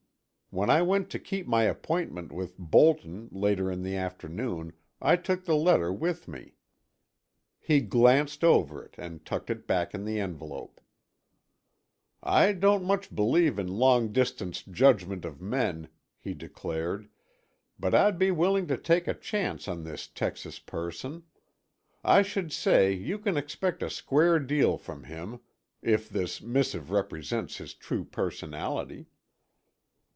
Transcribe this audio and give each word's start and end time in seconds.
When 0.53 0.69
I 0.69 0.81
went 0.81 1.09
to 1.11 1.17
keep 1.17 1.47
my 1.47 1.63
appointment 1.63 2.33
with 2.33 2.57
Bolton 2.57 3.29
later 3.31 3.71
in 3.71 3.83
the 3.83 3.95
forenoon 4.09 4.73
I 5.01 5.15
took 5.15 5.45
the 5.45 5.55
letter 5.55 5.93
with 5.93 6.27
me. 6.27 6.55
He 7.57 7.79
glanced 7.79 8.43
over 8.43 8.83
it, 8.83 8.95
and 8.97 9.23
tucked 9.25 9.49
it 9.49 9.65
back 9.65 9.93
in 9.93 10.03
the 10.03 10.19
envelope. 10.19 10.81
"I 12.21 12.51
don't 12.51 12.83
much 12.83 13.15
believe 13.15 13.57
in 13.57 13.69
long 13.69 14.11
distance 14.11 14.61
judgment 14.61 15.23
of 15.23 15.41
men," 15.41 15.87
he 16.19 16.33
declared, 16.33 17.07
"but 17.79 17.95
I'd 17.95 18.19
be 18.19 18.29
willing 18.31 18.67
to 18.67 18.77
take 18.77 19.07
a 19.07 19.13
chance 19.13 19.69
on 19.69 19.85
this 19.85 20.05
Texas 20.05 20.59
person. 20.59 21.23
I 22.03 22.23
should 22.23 22.51
say 22.51 22.91
you 22.91 23.19
can 23.19 23.37
expect 23.37 23.81
a 23.81 23.89
square 23.89 24.37
deal 24.37 24.77
from 24.77 25.05
him—if 25.05 26.09
this 26.09 26.41
missive 26.41 26.91
represents 26.91 27.55
his 27.55 27.73
true 27.73 28.03
personality." 28.03 29.07